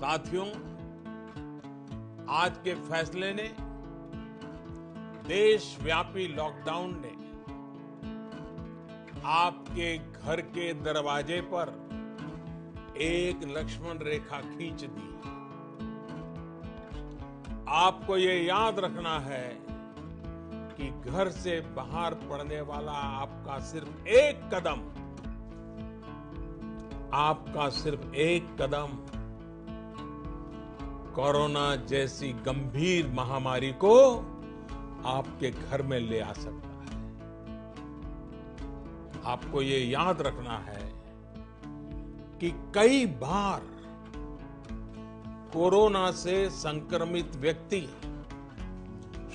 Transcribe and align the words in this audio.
साथियों, 0.00 0.44
आज 2.34 2.58
के 2.58 2.74
फैसले 2.74 3.32
ने 3.32 3.48
देशव्यापी 5.26 6.26
लॉकडाउन 6.28 6.94
ने 7.04 7.10
आपके 9.30 9.98
घर 9.98 10.40
के 10.54 10.72
दरवाजे 10.80 11.40
पर 11.52 11.72
एक 13.00 13.44
लक्ष्मण 13.48 13.98
रेखा 14.02 14.40
खींच 14.40 14.84
दी। 14.84 15.10
आपको 17.74 18.16
ये 18.16 18.40
याद 18.40 18.78
रखना 18.78 19.18
है 19.18 19.46
कि 20.76 20.90
घर 21.10 21.30
से 21.34 21.60
बाहर 21.76 22.14
पड़ने 22.24 22.60
वाला 22.72 22.98
आपका 23.20 23.58
सिर्फ़ 23.66 24.08
एक 24.16 24.48
कदम, 24.54 24.88
आपका 27.20 27.68
सिर्फ़ 27.76 28.14
एक 28.22 28.56
कदम 28.60 28.98
कोरोना 31.14 31.76
जैसी 31.76 32.28
गंभीर 32.32 33.06
महामारी 33.06 33.72
को 33.72 34.16
आपके 35.06 35.50
घर 35.50 35.82
में 35.82 35.98
ले 36.00 36.20
आ 36.20 36.32
सकता 36.32 36.68
है। 36.68 36.98
आपको 39.24 39.62
ये 39.62 39.78
याद 39.78 40.22
रखना 40.22 40.58
है 40.58 40.92
कि 42.40 42.50
कई 42.74 43.06
बार 43.06 43.60
कोरोना 45.52 46.10
से 46.10 46.50
संक्रमित 46.50 47.36
व्यक्ति 47.36 47.80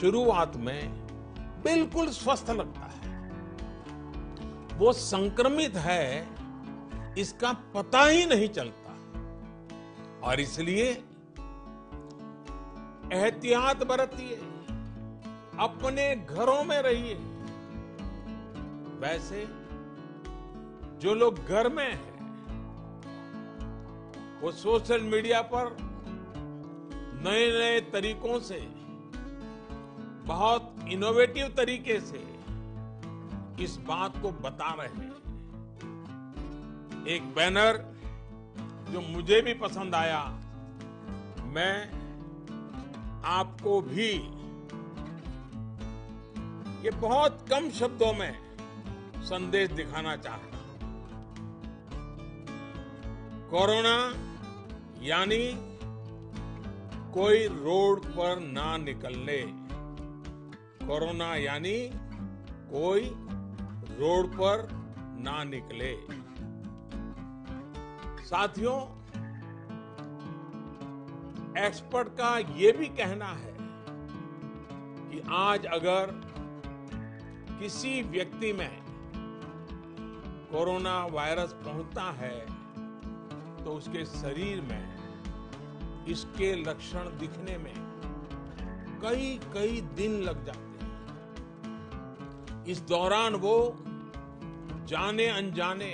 शुरुआत 0.00 0.56
में 0.56 1.06
बिल्कुल 1.64 2.08
स्वस्थ 2.08 2.50
लगता 2.50 2.80
है। 2.80 3.30
वो 4.78 4.92
संक्रमित 4.92 5.76
है, 5.76 6.28
इसका 7.18 7.52
पता 7.52 8.04
ही 8.04 8.26
नहीं 8.26 8.48
चलता। 8.48 8.82
और 10.28 10.40
इसलिए 10.40 11.04
एहतियात 13.12 13.82
बरतिए, 13.86 14.36
अपने 15.58 16.16
घरों 16.16 16.64
में 16.64 16.82
रहिए। 16.82 17.14
वैसे, 19.00 19.46
जो 21.00 21.14
लोग 21.14 21.44
घर 21.44 21.68
में 21.68 21.92
हैं, 21.92 22.16
वो 24.40 24.52
सोशल 24.52 25.00
मीडिया 25.00 25.42
पर 25.42 25.76
नए 27.24 27.58
नए 27.58 27.80
तरीकों 27.80 28.40
से, 28.40 28.60
बहुत 30.26 30.76
इनोवेटिव 30.88 31.48
तरीके 31.48 32.00
से 32.00 32.36
इस 33.64 33.76
बात 33.76 34.22
को 34.22 34.30
बता 34.30 34.74
रहे 34.74 34.88
हैं। 34.88 35.16
एक 37.06 37.34
बैनर 37.34 37.76
जो 38.90 39.00
मुझे 39.00 39.40
भी 39.40 39.54
पसंद 39.54 39.94
आया, 39.94 40.24
मैं 41.44 41.95
आपको 43.26 43.80
भी। 43.80 44.10
ये 46.84 46.90
बहुत 46.90 47.46
कम 47.50 47.70
शब्दों 47.70 48.12
में 48.12 48.32
संदेश 49.22 49.70
दिखाना 49.70 50.16
चाहता 50.16 50.56
हूँ। 50.56 50.76
कोरोना 53.50 53.96
यानी 55.02 55.54
कोई 57.14 57.46
रोड 57.48 58.04
पर 58.06 58.40
ना 58.40 58.76
निकलने। 58.76 59.42
कोरोना 60.86 61.36
यानी 61.36 61.90
कोई 62.70 63.10
रोड 64.00 64.34
पर 64.34 64.68
ना 65.20 65.44
निकले। 65.44 65.92
साथियों 68.24 68.80
एक्सपर्ट 71.58 72.08
का 72.08 72.38
ये 72.38 72.72
भी 72.72 72.86
कहना 72.86 73.26
है 73.26 73.56
कि 75.10 75.22
आज 75.30 75.66
अगर 75.66 76.10
किसी 77.60 78.02
व्यक्ति 78.02 78.52
में 78.52 78.82
कोरोना 80.50 81.06
वायरस 81.06 81.52
पहुँचता 81.52 82.02
है 82.02 82.40
तो 83.64 83.70
उसके 83.70 84.04
शरीर 84.04 84.60
में 84.60 86.04
इसके 86.06 86.54
लक्षण 86.54 86.98
दिखने 86.98 87.58
में 87.58 87.74
कई 89.02 89.40
कई 89.54 89.80
दिन 89.80 90.12
लग 90.22 90.44
जाते 90.44 90.84
हैं। 90.84 92.64
इस 92.64 92.80
दौरान 92.80 93.34
वो 93.34 93.56
जाने 94.86 95.26
अनजाने 95.26 95.92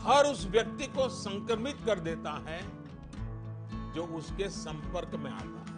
हर 0.00 0.26
उस 0.26 0.46
व्यक्ति 0.46 0.86
को 0.86 1.08
संक्रमित 1.08 1.76
कर 1.86 2.00
देता 2.00 2.32
है 2.46 2.77
जो 3.98 4.04
उसके 4.16 4.48
संपर्क 4.48 5.14
में 5.14 5.30
आता 5.30 5.60
है। 5.60 5.76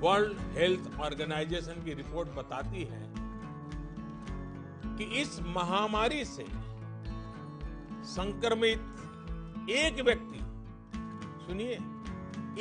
वर्ल्ड 0.00 0.40
हेल्थ 0.52 0.88
ऑर्गेनाइजेशन 1.00 1.84
की 1.84 1.92
रिपोर्ट 1.94 2.28
बताती 2.28 2.82
है 2.84 3.02
कि 4.96 5.04
इस 5.20 5.38
महामारी 5.46 6.24
से 6.24 6.44
संक्रमित 8.08 9.70
एक 9.70 10.02
व्यक्ति, 10.04 10.40
सुनिए, 11.46 11.78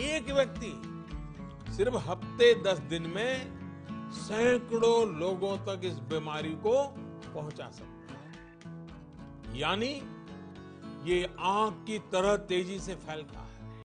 एक 0.06 0.31
व्यक्ति 0.31 0.72
सिर्फ़ 1.74 1.97
हफ़्ते 2.08 2.53
दस 2.64 2.80
दिन 2.90 3.09
में 3.09 3.34
सैकड़ों 4.14 5.00
लोगों 5.20 5.58
तक 5.68 5.85
इस 5.85 6.00
बीमारी 6.09 6.53
को 6.66 6.75
पहुँचा 7.28 7.70
सकता 7.72 8.16
है। 8.16 9.59
यानी 9.59 9.94
ये 11.06 11.24
आग 11.40 11.72
की 11.88 11.97
तरह 12.12 12.36
तेज़ी 12.50 12.80
से 12.80 12.96
फैलता 12.97 13.40
है। 13.40 13.43